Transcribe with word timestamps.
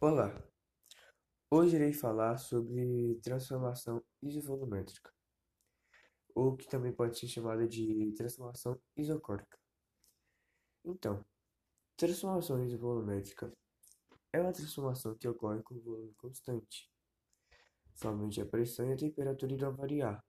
Olá, 0.00 0.32
hoje 1.50 1.74
irei 1.74 1.92
falar 1.92 2.38
sobre 2.38 3.16
transformação 3.20 4.00
isovolumétrica, 4.22 5.12
ou 6.36 6.56
que 6.56 6.68
também 6.68 6.92
pode 6.92 7.18
ser 7.18 7.26
chamada 7.26 7.66
de 7.66 8.12
transformação 8.12 8.80
isocórica. 8.96 9.58
Então, 10.84 11.26
transformação 11.96 12.64
isovolumétrica 12.64 13.52
é 14.32 14.40
uma 14.40 14.52
transformação 14.52 15.16
que 15.16 15.26
ocorre 15.26 15.64
com 15.64 15.80
volume 15.80 16.14
constante. 16.14 16.88
Somente 17.92 18.40
a 18.40 18.46
pressão 18.46 18.88
e 18.88 18.92
a 18.92 18.96
temperatura 18.96 19.52
irão 19.52 19.74
variar. 19.74 20.24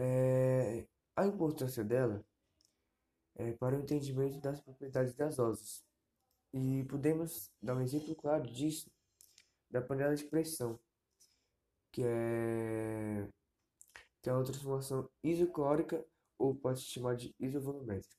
É... 0.00 0.84
A 1.14 1.24
importância 1.24 1.84
dela 1.84 2.26
é 3.36 3.52
para 3.52 3.76
o 3.76 3.80
entendimento 3.80 4.40
das 4.40 4.60
propriedades 4.60 5.14
gasosas. 5.14 5.93
E 6.56 6.84
podemos 6.84 7.50
dar 7.60 7.76
um 7.76 7.80
exemplo 7.80 8.14
claro 8.14 8.46
disso 8.46 8.88
da 9.68 9.82
panela 9.82 10.14
de 10.14 10.22
pressão, 10.22 10.78
que 11.90 12.00
é, 12.04 13.28
que 14.22 14.30
é 14.30 14.32
uma 14.32 14.44
transformação 14.44 15.10
isoclórica 15.20 16.06
ou 16.38 16.54
pode 16.54 16.78
se 16.78 16.86
chamar 16.86 17.16
de 17.16 17.34
isovolumétrica. 17.40 18.14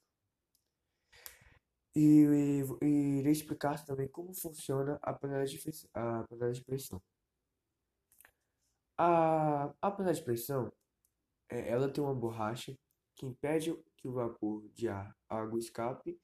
E, 1.95 2.01
e, 2.01 2.85
e 2.85 3.19
irei 3.19 3.31
explicar 3.31 3.85
também 3.85 4.09
como 4.09 4.33
funciona 4.33 4.99
a 5.01 5.13
panela 5.13 5.45
de, 5.45 5.57
a 5.93 6.25
panela 6.27 6.51
de 6.51 6.61
pressão. 6.65 7.01
A, 8.97 9.73
a 9.81 9.91
panela 9.91 10.13
de 10.13 10.23
pressão, 10.25 10.73
é, 11.49 11.69
ela 11.69 11.89
tem 11.89 12.03
uma 12.03 12.13
borracha 12.13 12.77
que 13.15 13.25
impede 13.25 13.73
que 13.95 14.09
o 14.09 14.11
vapor 14.11 14.67
de 14.73 14.89
ar, 14.89 15.15
água 15.29 15.57
escape 15.57 16.19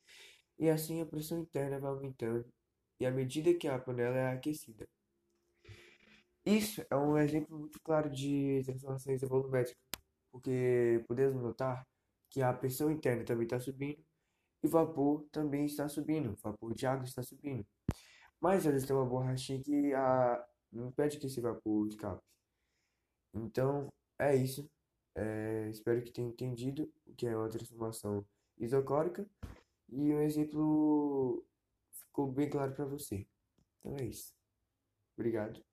e 0.62 0.70
assim 0.70 1.02
a 1.02 1.06
pressão 1.08 1.40
interna 1.40 1.80
vai 1.80 1.90
aumentando 1.90 2.46
e 3.00 3.06
à 3.06 3.12
medida 3.12 3.52
que 3.56 3.68
a 3.68 3.80
panela 3.80 4.16
é 4.16 4.32
aquecida. 4.32 4.88
Isso 6.46 6.86
é 6.88 6.96
um 6.96 7.18
exemplo 7.18 7.58
muito 7.58 7.80
claro 7.82 8.10
de 8.12 8.62
transformações 8.64 9.22
volumétricas, 9.22 9.84
porque 10.32 11.04
podemos 11.08 11.42
notar 11.42 11.86
que 12.30 12.44
a 12.44 12.54
pressão 12.54 12.92
interna 12.92 13.26
também 13.26 13.46
está 13.46 13.60
subindo 13.60 14.04
e 14.64 14.68
o 14.68 14.70
vapor 14.70 15.26
também 15.32 15.66
está 15.66 15.90
subindo, 15.90 16.32
o 16.32 16.36
vapor 16.36 16.76
de 16.76 16.86
água 16.86 17.06
está 17.06 17.24
subindo. 17.24 17.66
Mas 18.40 18.66
elas 18.66 18.86
têm 18.86 18.96
uma 18.96 19.06
borrachinha 19.06 19.62
que 19.64 19.94
a... 19.96 20.48
não 20.72 20.90
impede 20.90 21.18
que 21.18 21.26
esse 21.26 21.42
vapor 21.42 21.88
escape. 21.88 22.22
Então, 23.34 23.88
é 24.20 24.36
isso. 24.36 24.70
É... 25.16 25.70
espero 25.70 26.04
que 26.04 26.12
tenha 26.12 26.28
entendido 26.28 26.92
o 27.08 27.16
que 27.16 27.26
é 27.26 27.36
uma 27.36 27.50
transformação 27.50 28.24
isocórica. 28.60 29.28
E 29.92 30.14
um 30.14 30.22
exemplo 30.22 31.46
ficou 31.92 32.32
bem 32.32 32.50
claro 32.50 32.74
para 32.74 32.86
você. 32.86 33.28
Então 33.80 33.98
é 33.98 34.06
isso. 34.06 34.34
Obrigado. 35.18 35.64